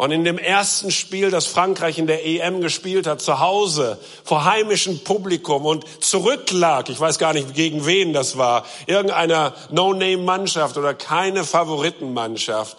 [0.00, 4.44] Und in dem ersten Spiel, das Frankreich in der EM gespielt hat, zu Hause, vor
[4.44, 10.94] heimischem Publikum und zurücklag, ich weiß gar nicht gegen wen das war, irgendeiner No-Name-Mannschaft oder
[10.94, 12.76] keine Favoritenmannschaft.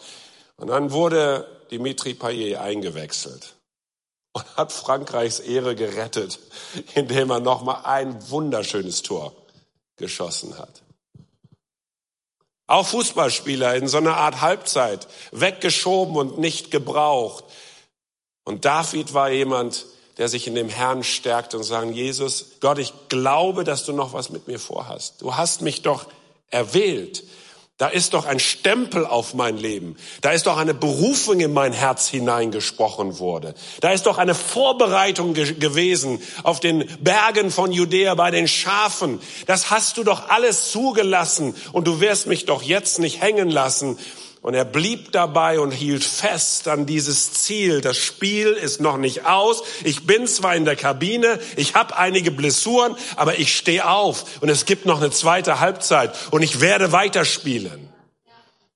[0.56, 3.56] Und dann wurde Dimitri Payet eingewechselt
[4.32, 6.40] und hat Frankreichs Ehre gerettet,
[6.96, 9.34] indem er nochmal ein wunderschönes Tor
[9.98, 10.84] geschossen hat.
[12.70, 17.44] Auch Fußballspieler in so einer Art Halbzeit, weggeschoben und nicht gebraucht.
[18.44, 19.88] Und David war jemand,
[20.20, 24.14] der sich in dem Herrn stärkt und sagt, Jesus, Gott, ich glaube, dass du noch
[24.14, 25.20] was mit mir vorhast.
[25.22, 26.06] Du hast mich doch
[26.52, 27.24] erwählt.
[27.80, 29.96] Da ist doch ein Stempel auf mein Leben.
[30.20, 33.56] Da ist doch eine Berufung in mein Herz hineingesprochen wurde.
[33.80, 39.22] Da ist doch eine Vorbereitung ge gewesen auf den Bergen von Judäa bei den Schafen.
[39.48, 43.98] Das hast du doch alles zugelassen und du wirst mich doch jetzt nicht hängen lassen.
[44.42, 47.82] Und er blieb dabei und hielt fest an dieses Ziel.
[47.82, 49.64] Das Spiel ist noch nicht aus.
[49.84, 54.48] Ich bin zwar in der Kabine, ich habe einige Blessuren, aber ich stehe auf und
[54.48, 57.90] es gibt noch eine zweite Halbzeit und ich werde weiterspielen.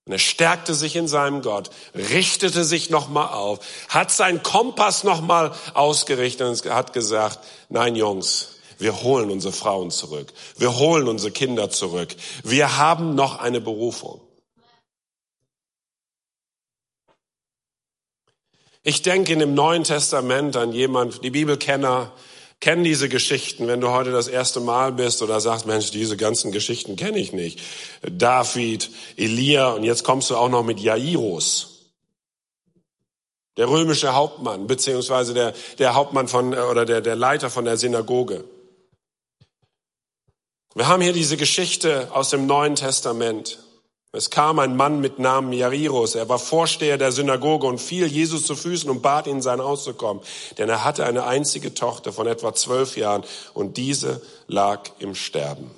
[0.06, 5.54] Und er stärkte sich in seinem Gott, richtete sich nochmal auf, hat seinen Kompass nochmal
[5.74, 8.50] ausgerichtet und hat gesagt, nein Jungs,
[8.80, 10.34] wir holen unsere Frauen zurück.
[10.58, 12.14] Wir holen unsere Kinder zurück.
[12.44, 14.20] Wir haben noch eine Berufung.
[18.84, 22.12] Ich denke in dem Neuen Testament an jemand, die Bibelkenner
[22.60, 23.68] kennen diese Geschichten.
[23.68, 27.32] Wenn du heute das erste Mal bist oder sagst, Mensch, diese ganzen Geschichten kenne ich
[27.32, 27.62] nicht.
[28.02, 31.92] David, Elia und jetzt kommst du auch noch mit Jairus.
[33.56, 38.44] Der römische Hauptmann, beziehungsweise der, der Hauptmann von, oder der, der Leiter von der Synagoge.
[40.76, 43.63] Wir haben hier diese Geschichte aus dem Neuen Testament.
[44.16, 46.14] Es kam ein Mann mit Namen Jairus.
[46.14, 49.84] Er war Vorsteher der Synagoge und fiel Jesus zu Füßen und bat ihn, sein Haus
[49.84, 50.22] zu kommen.
[50.60, 53.24] Denn er hatte eine einzige Tochter von etwa zwölf Jahren
[53.56, 55.72] und diese lag im Sterben.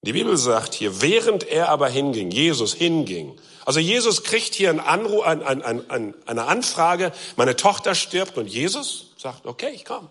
[0.00, 4.80] Die Bibel sagt hier, während er aber hinging, Jesus hinging, also Jesus kriegt hier einen
[4.80, 10.08] Anruf, ein, ein, ein, eine Anfrage, meine Tochter stirbt und Jesus sagt, okay, ich komme.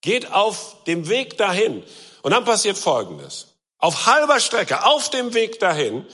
[0.00, 1.82] Geht auf dem Weg dahin.
[2.22, 3.55] Und dann passiert Folgendes.
[3.78, 6.06] Auf halber Strecke, auf dem Weg dahin,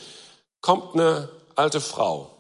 [0.61, 2.31] kommt eine alte Frau,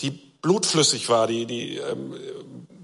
[0.00, 2.14] die blutflüssig war, die, die ähm,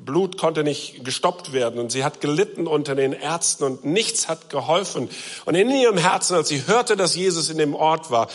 [0.05, 4.51] Blut konnte nicht gestoppt werden und sie hat gelitten unter den Ärzten und nichts hat
[4.51, 5.09] geholfen.
[5.45, 8.29] Und in ihrem Herzen, als sie hörte, dass Jesus in dem Ort war,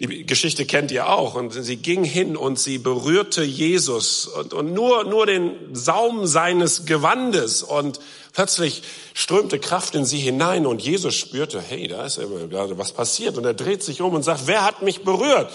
[0.00, 1.34] die Geschichte kennt ihr auch.
[1.34, 6.86] Und sie ging hin und sie berührte Jesus und, und nur, nur den Saum seines
[6.86, 8.00] Gewandes und
[8.32, 8.82] plötzlich
[9.14, 13.36] strömte Kraft in sie hinein und Jesus spürte, hey, da ist gerade was passiert.
[13.38, 15.50] Und er dreht sich um und sagt, wer hat mich berührt?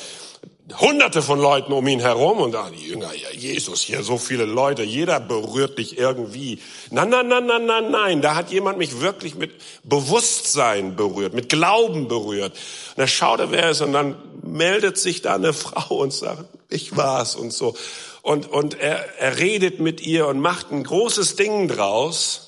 [0.75, 4.43] Hunderte von Leuten um ihn herum und ah, die Jünger, ja, Jesus, hier so viele
[4.43, 6.59] Leute, jeder berührt dich irgendwie.
[6.91, 9.51] Nein, nein, nein, nein, nein, nein, da hat jemand mich wirklich mit
[9.83, 12.51] Bewusstsein berührt, mit Glauben berührt.
[12.51, 16.97] Und er schaute, wer ist, und dann meldet sich da eine Frau und sagt, ich
[16.97, 17.73] war's und so.
[18.21, 22.46] Und, und er, er redet mit ihr und macht ein großes Ding draus.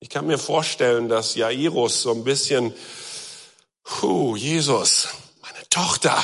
[0.00, 2.74] Ich kann mir vorstellen, dass Jairus so ein bisschen,
[3.82, 5.08] puh, Jesus,
[5.40, 6.22] meine Tochter,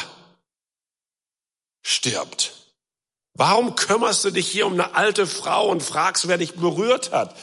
[1.82, 2.52] stirbt.
[3.34, 7.36] Warum kümmerst du dich hier um eine alte Frau und fragst, wer dich berührt hat?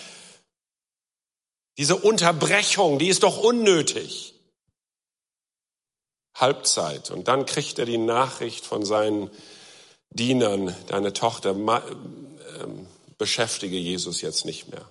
[1.77, 4.33] Diese Unterbrechung, die ist doch unnötig.
[6.35, 7.11] Halbzeit.
[7.11, 9.29] Und dann kriegt er die Nachricht von seinen
[10.09, 12.87] Dienern, deine Tochter ähm,
[13.17, 14.87] beschäftige Jesus jetzt nicht mehr.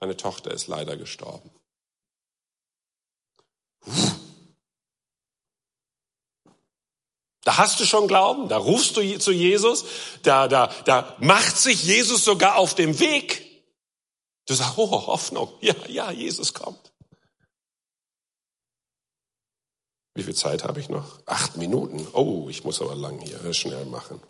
[0.00, 1.50] Deine Tochter ist leider gestorben.
[7.42, 9.86] Da hast du schon Glauben, da rufst du zu Jesus,
[10.22, 13.64] da, da, da macht sich Jesus sogar auf dem Weg.
[14.46, 16.92] Du sagst, oh, Hoffnung, ja, ja, Jesus kommt.
[20.14, 21.20] Wie viel Zeit habe ich noch?
[21.26, 22.06] Acht Minuten.
[22.12, 24.20] Oh, ich muss aber lang hier schnell machen.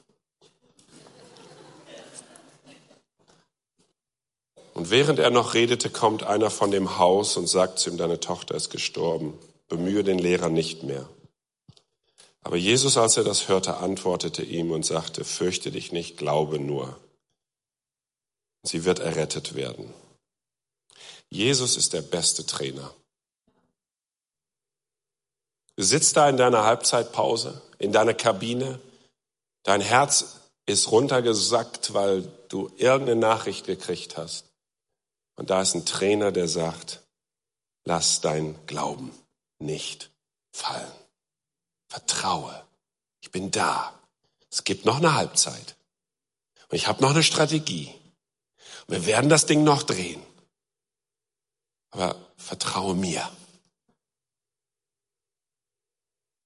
[4.79, 8.21] Und während er noch redete, kommt einer von dem Haus und sagt zu ihm, deine
[8.21, 9.37] Tochter ist gestorben.
[9.67, 11.09] Bemühe den Lehrer nicht mehr.
[12.43, 16.97] Aber Jesus, als er das hörte, antwortete ihm und sagte, fürchte dich nicht, glaube nur.
[18.63, 19.93] Sie wird errettet werden.
[21.29, 22.95] Jesus ist der beste Trainer.
[25.75, 28.79] Du sitzt da in deiner Halbzeitpause, in deiner Kabine,
[29.65, 30.37] dein Herz
[30.67, 34.48] ist runtergesackt, weil du irgendeine Nachricht gekriegt hast.
[35.39, 37.01] Und da ist ein Trainer, der sagt,
[37.85, 39.17] lass dein Glauben
[39.61, 40.11] nicht
[40.51, 40.93] fallen.
[41.87, 42.67] Vertraue.
[43.21, 43.97] Ich bin da.
[44.51, 45.77] Es gibt noch eine Halbzeit.
[46.69, 47.95] Und ich habe noch eine Strategie.
[48.89, 50.21] Und wir werden das Ding noch drehen.
[51.91, 53.31] Aber vertraue mir.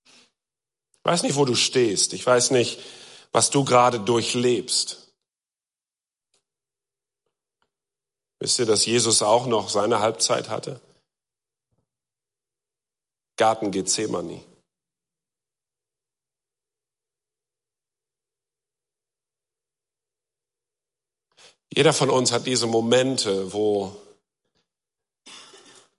[0.05, 2.13] Ich weiß nicht, wo du stehst.
[2.13, 2.79] Ich weiß nicht,
[3.33, 5.02] was du gerade durchlebst.
[8.43, 10.81] Wisst ihr, dass Jesus auch noch seine Halbzeit hatte?
[13.37, 14.43] Garten Gethsemane.
[21.73, 23.97] Jeder von uns hat diese Momente, wo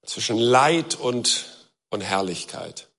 [0.05, 2.89] zwischen Leid und, und Herrlichkeit.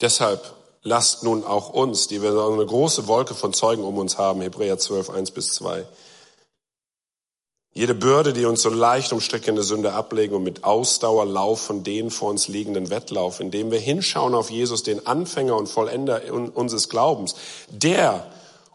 [0.00, 0.57] Deshalb
[0.88, 4.78] lasst nun auch uns, die wir eine große Wolke von Zeugen um uns haben, Hebräer
[4.78, 5.86] 12, 1 bis 2,
[7.78, 12.30] jede Bürde, die uns so leicht umstrickende Sünde ablegen und mit Ausdauer laufen den vor
[12.30, 17.36] uns liegenden Wettlauf, indem wir hinschauen auf Jesus, den Anfänger und Vollender unseres Glaubens,
[17.70, 18.26] der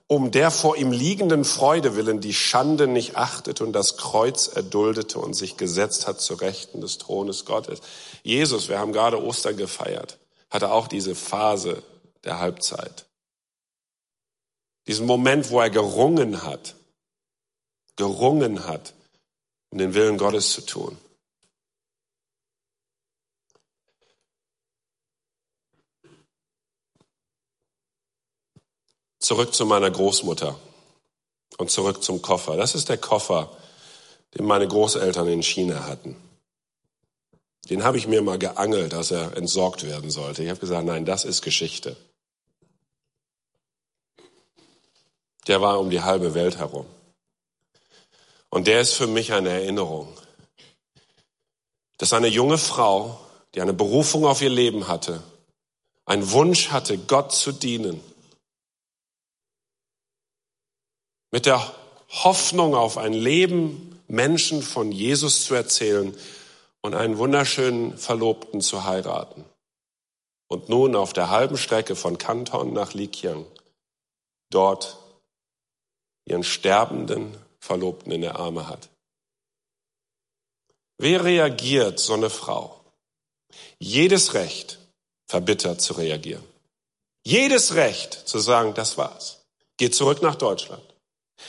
[0.08, 5.18] um der vor ihm liegenden Freude willen die Schande nicht achtete und das Kreuz erduldete
[5.18, 7.80] und sich gesetzt hat zu Rechten des Thrones Gottes.
[8.22, 10.18] Jesus, wir haben gerade Ostern gefeiert,
[10.50, 11.82] hatte auch diese Phase
[12.24, 13.06] der Halbzeit.
[14.88, 16.76] Diesen Moment, wo er gerungen hat,
[17.96, 18.94] gerungen hat,
[19.70, 20.98] um den Willen Gottes zu tun.
[29.20, 30.60] Zurück zu meiner Großmutter
[31.58, 32.58] und zurück zum Koffer.
[32.58, 33.56] Das ist der Koffer,
[34.38, 36.18] den meine Großeltern in China hatten.
[37.70, 40.44] Den habe ich mir mal geangelt, dass er entsorgt werden sollte.
[40.44, 41.96] Ich habe gesagt, nein, das ist Geschichte.
[45.48, 46.86] Der war um die halbe Welt herum.
[48.50, 50.08] Und der ist für mich eine Erinnerung,
[51.98, 53.20] dass eine junge Frau,
[53.56, 55.24] die eine Berufung auf ihr Leben hatte,
[56.06, 58.00] einen Wunsch hatte, Gott zu dienen,
[61.32, 61.74] mit der
[62.10, 66.16] Hoffnung auf ein Leben, Menschen von Jesus zu erzählen
[66.82, 69.44] und einen wunderschönen Verlobten zu heiraten.
[70.48, 73.48] Und nun auf der halben Strecke von Kanton nach Likiang
[74.52, 75.00] dort
[76.26, 78.90] ihren sterbenden Verlobten in der Arme hat.
[80.98, 82.80] Wer reagiert so eine Frau?
[83.80, 84.80] Jedes Recht,
[85.28, 86.44] verbittert zu reagieren.
[87.26, 89.46] Jedes Recht zu sagen, das war's.
[89.78, 90.84] Geht zurück nach Deutschland.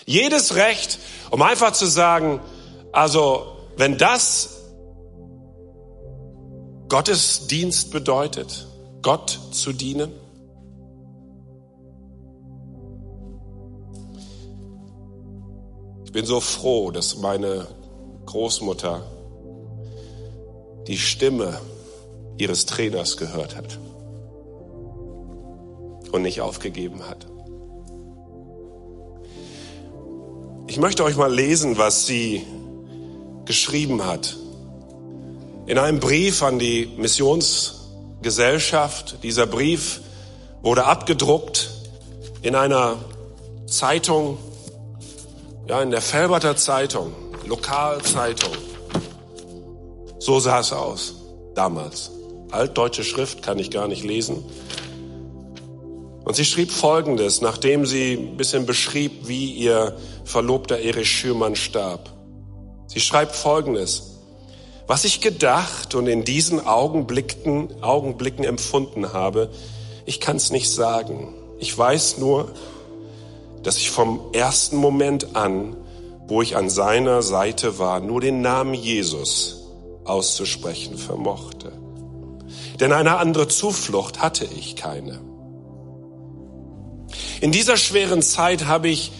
[0.07, 0.99] Jedes Recht,
[1.31, 2.41] um einfach zu sagen,
[2.93, 4.61] also wenn das
[6.89, 8.67] Gottesdienst bedeutet,
[9.03, 10.13] Gott zu dienen,
[16.15, 17.67] bin so froh, dass meine
[18.27, 19.03] Großmutter
[20.87, 21.61] die Stimme
[22.39, 23.81] ihres Trainers gehört hat
[26.13, 27.27] und nicht aufgegeben hat.
[30.69, 32.45] Ich möchte euch mal lesen, was sie
[33.45, 34.37] geschrieben hat.
[35.67, 39.17] In einem Brief an die Missionsgesellschaft.
[39.25, 40.01] Dieser Brief
[40.63, 41.71] wurde abgedruckt
[42.43, 42.99] in einer
[43.67, 44.39] Zeitung
[45.67, 47.13] ja, in der Felberter Zeitung,
[47.47, 48.53] Lokalzeitung.
[50.19, 51.15] So sah es aus,
[51.55, 52.11] damals.
[52.51, 54.45] Altdeutsche Schrift kann ich gar nicht lesen.
[56.25, 62.11] Und sie schrieb Folgendes, nachdem sie ein bisschen beschrieb, wie ihr Verlobter Erich Schürmann starb.
[62.87, 64.11] Sie schreibt Folgendes.
[64.87, 69.51] was ich gedacht und in diesen Augenblicken, Augenblicken empfunden habe,
[70.05, 71.35] ich kann es nicht sagen.
[71.59, 72.53] Ich weiß nur,
[73.65, 75.77] dass ich vom ersten Moment an,
[76.29, 79.63] wo ich an seiner Seite war, nur den Namen Jesus
[80.05, 81.73] auszusprechen vermochte.
[82.79, 85.21] Denn eine andere Zuflucht hatte ich keine.
[87.41, 89.13] In dieser schweren Zeit habe ich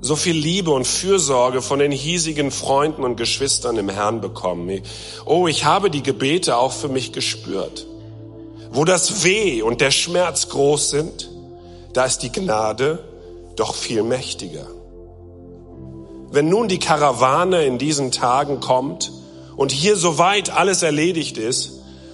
[0.00, 4.82] so viel Liebe und Fürsorge von den hiesigen Freunden und Geschwistern im Herrn bekommen.
[5.24, 7.86] Oh, ich habe die Gebete auch für mich gespürt.
[8.70, 11.30] Wo das Weh und der Schmerz groß sind,
[11.94, 13.07] da ist die Gnade
[13.58, 14.66] doch viel mächtiger.
[16.30, 19.12] Wenn nun die Karawane in diesen Tagen kommt
[19.56, 21.72] und hier soweit alles erledigt ist,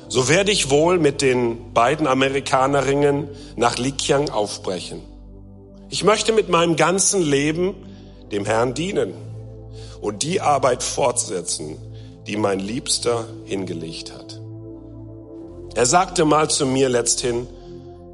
[0.08, 5.02] so werde ich wohl mit den beiden Amerikanerinnen nach Likyang aufbrechen.
[5.90, 7.74] Ich möchte mit meinem ganzen Leben
[8.30, 9.14] dem Herrn dienen
[10.00, 11.76] und die Arbeit fortsetzen,
[12.26, 14.40] die mein Liebster hingelegt hat.
[15.74, 17.48] Er sagte mal zu mir letzthin,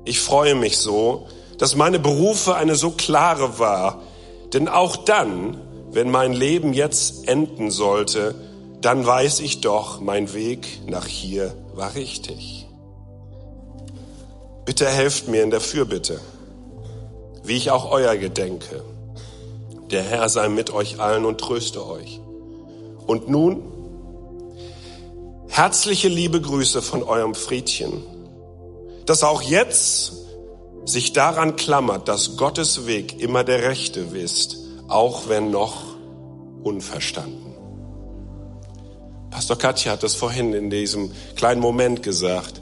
[0.04, 1.26] ich freue mich so,
[1.60, 4.00] dass meine Berufe eine so klare war,
[4.54, 8.34] denn auch dann, wenn mein Leben jetzt enden sollte,
[8.80, 12.66] dann weiß ich doch, mein Weg nach hier war richtig.
[14.64, 16.18] Bitte helft mir in der Fürbitte,
[17.44, 18.82] wie ich auch euer gedenke.
[19.90, 22.22] Der Herr sei mit euch allen und tröste euch.
[23.06, 23.60] Und nun
[25.48, 28.02] herzliche liebe Grüße von eurem Friedchen,
[29.04, 30.20] das auch jetzt
[30.84, 34.58] sich daran klammert, dass Gottes Weg immer der rechte ist,
[34.88, 35.82] auch wenn noch
[36.62, 37.54] unverstanden.
[39.30, 42.60] Pastor Katja hat das vorhin in diesem kleinen Moment gesagt,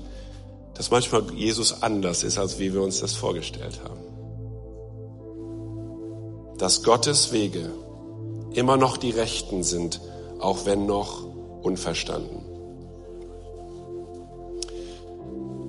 [0.74, 4.00] dass manchmal Jesus anders ist, als wie wir uns das vorgestellt haben.
[6.58, 7.70] Dass Gottes Wege
[8.52, 10.00] immer noch die Rechten sind,
[10.40, 11.24] auch wenn noch
[11.62, 12.44] unverstanden.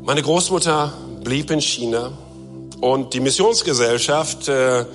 [0.03, 0.93] Meine Großmutter
[1.23, 2.11] blieb in China
[2.81, 4.85] und die Missionsgesellschaft äh,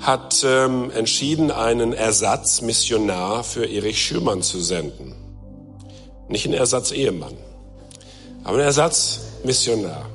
[0.00, 5.14] hat ähm, entschieden, einen Ersatzmissionar für Erich Schürmann zu senden.
[6.28, 7.36] Nicht ein Ersatz-Ehemann,
[8.42, 10.06] aber ein Ersatzmissionar.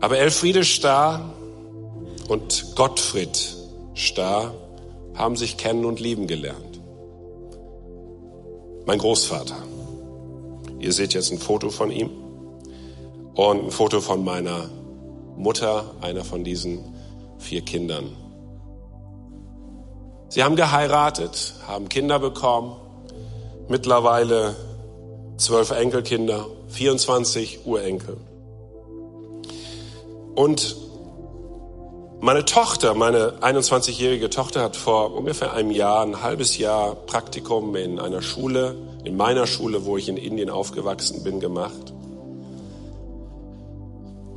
[0.00, 1.32] Aber Elfriede Starr
[2.28, 3.56] und Gottfried
[3.94, 4.54] Starr
[5.14, 6.80] haben sich kennen und lieben gelernt.
[8.86, 9.56] Mein Großvater.
[10.78, 12.27] Ihr seht jetzt ein Foto von ihm
[13.38, 14.68] und ein Foto von meiner
[15.36, 16.80] Mutter, einer von diesen
[17.38, 18.16] vier Kindern.
[20.28, 22.74] Sie haben geheiratet, haben Kinder bekommen
[23.68, 24.56] mittlerweile
[25.36, 28.16] zwölf Enkelkinder, 24 Urenkel.
[30.34, 30.76] Und
[32.18, 38.00] meine Tochter, meine 21-jährige Tochter hat vor ungefähr einem Jahr, ein halbes Jahr Praktikum in
[38.00, 38.74] einer Schule,
[39.04, 41.94] in meiner Schule, wo ich in Indien aufgewachsen bin, gemacht.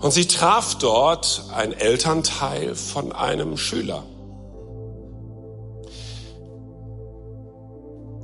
[0.01, 4.03] Und sie traf dort ein Elternteil von einem Schüler.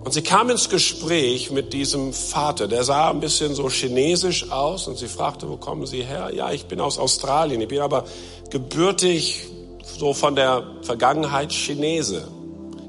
[0.04, 4.88] Und sie kam ins Gespräch mit diesem Vater, der sah ein bisschen so chinesisch aus
[4.88, 6.32] und sie fragte, wo kommen Sie her?
[6.34, 8.06] Ja, ich bin aus Australien, ich bin aber
[8.50, 9.48] gebürtig
[9.84, 12.28] so von der Vergangenheit Chinese.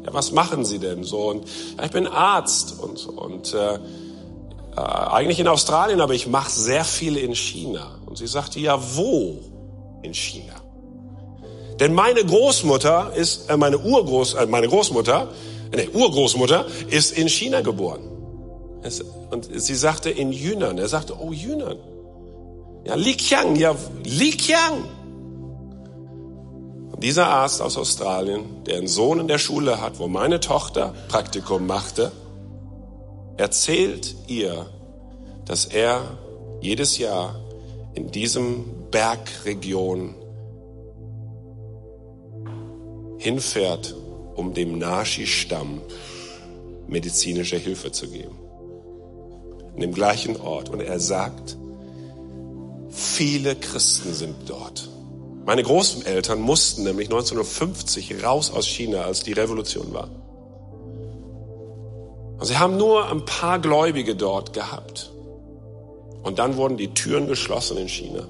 [0.07, 1.31] Ja, was machen Sie denn so?
[1.31, 3.81] Und ja, ich bin Arzt und und äh, äh,
[4.77, 7.98] eigentlich in Australien, aber ich mache sehr viel in China.
[8.19, 9.39] Sie sagte, ja, wo
[10.03, 10.55] in China?
[11.79, 15.29] Denn meine Großmutter ist, äh, meine Urgroß, äh, meine Großmutter
[15.73, 18.01] eine Urgroßmutter ist in China geboren.
[19.31, 20.79] Und sie sagte in Yunnan.
[20.79, 21.77] Er sagte, oh Yunnan.
[22.85, 24.85] Ja, Liqiang, ja, Liqiang.
[26.91, 30.95] Und dieser Arzt aus Australien, der einen Sohn in der Schule hat, wo meine Tochter
[31.09, 32.11] Praktikum machte,
[33.37, 34.67] erzählt ihr,
[35.45, 36.01] dass er
[36.61, 37.37] jedes Jahr
[37.99, 40.15] in diesem Bergregion
[43.19, 43.97] hinfährt
[44.37, 45.81] um dem Nashi-Stamm
[46.87, 48.39] medizinische Hilfe zu geben.
[49.75, 50.69] In dem gleichen Ort.
[50.69, 51.57] Und er sagt,
[52.89, 54.89] viele Christen sind dort.
[55.45, 60.09] Meine Großeltern mussten nämlich 1950 raus aus China, als die Revolution war.
[62.39, 65.11] Und sie haben nur ein paar Gläubige dort gehabt.
[66.23, 68.27] Und dann wurden die Türen geschlossen in China.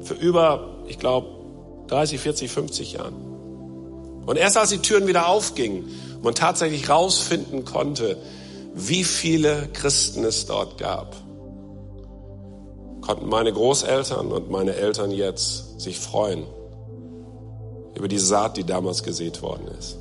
[0.00, 1.28] Für über, ich glaube,
[1.88, 3.14] 30, 40, 50 Jahren.
[4.26, 5.84] Und erst als die Türen wieder aufgingen
[6.16, 8.16] und man tatsächlich rausfinden konnte,
[8.74, 11.16] wie viele Christen es dort gab,
[13.00, 16.46] konnten meine Großeltern und meine Eltern jetzt sich freuen
[17.94, 19.98] über die Saat, die damals gesät worden ist.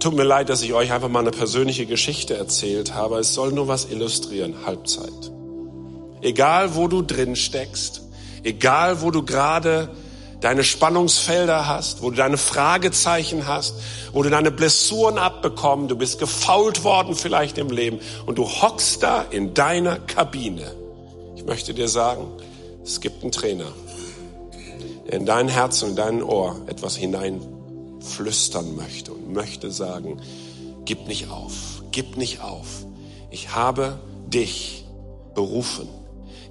[0.00, 3.18] Tut mir leid, dass ich euch einfach mal eine persönliche Geschichte erzählt habe.
[3.18, 4.54] Es soll nur was illustrieren.
[4.66, 5.30] Halbzeit.
[6.22, 8.02] Egal, wo du drin steckst,
[8.42, 9.90] egal, wo du gerade
[10.40, 13.74] deine Spannungsfelder hast, wo du deine Fragezeichen hast,
[14.12, 19.02] wo du deine Blessuren abbekommen, du bist gefault worden vielleicht im Leben und du hockst
[19.02, 20.74] da in deiner Kabine.
[21.36, 22.26] Ich möchte dir sagen,
[22.82, 23.72] es gibt einen Trainer,
[25.06, 26.96] der in dein Herz und in dein Ohr etwas
[28.00, 30.20] hineinflüstern möchte und möchte sagen,
[30.84, 32.84] gib nicht auf, gib nicht auf.
[33.30, 34.84] Ich habe dich
[35.34, 35.88] berufen.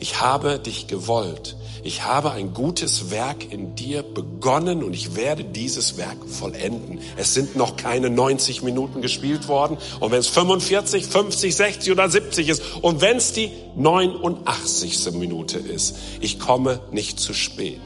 [0.01, 1.57] Ich habe dich gewollt.
[1.83, 6.99] Ich habe ein gutes Werk in dir begonnen und ich werde dieses Werk vollenden.
[7.17, 9.77] Es sind noch keine 90 Minuten gespielt worden.
[9.99, 15.11] Und wenn es 45, 50, 60 oder 70 ist und wenn es die 89.
[15.13, 17.81] Minute ist, ich komme nicht zu spät.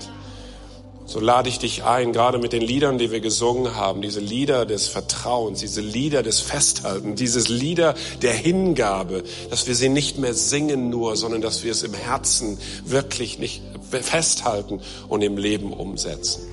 [1.06, 4.66] So lade ich dich ein, gerade mit den Liedern, die wir gesungen haben, diese Lieder
[4.66, 10.34] des Vertrauens, diese Lieder des Festhaltens, dieses Lieder der Hingabe, dass wir sie nicht mehr
[10.34, 14.80] singen nur, sondern dass wir es im Herzen wirklich nicht festhalten
[15.10, 16.44] und im Leben umsetzen.